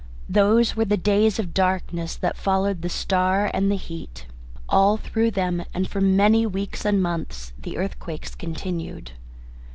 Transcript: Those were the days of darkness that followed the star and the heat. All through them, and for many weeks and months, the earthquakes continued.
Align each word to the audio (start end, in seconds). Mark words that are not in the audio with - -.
Those 0.27 0.75
were 0.75 0.85
the 0.85 0.97
days 0.97 1.37
of 1.37 1.53
darkness 1.53 2.15
that 2.15 2.35
followed 2.35 2.81
the 2.81 2.89
star 2.89 3.51
and 3.53 3.71
the 3.71 3.75
heat. 3.75 4.25
All 4.67 4.97
through 4.97 5.29
them, 5.29 5.63
and 5.75 5.87
for 5.87 6.01
many 6.01 6.47
weeks 6.47 6.85
and 6.85 7.03
months, 7.03 7.53
the 7.59 7.77
earthquakes 7.77 8.33
continued. 8.33 9.11